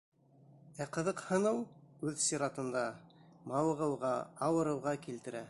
Ә 0.85 0.87
ҡыҙыҡһыныу, 0.95 1.59
үҙ 2.11 2.17
сиратында, 2.23 2.83
мауығыуға, 3.53 4.17
ауырыуға 4.49 4.99
килтерә. 5.07 5.39